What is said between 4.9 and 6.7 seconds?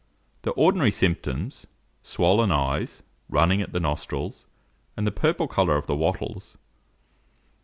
and the purple colour of the wattles.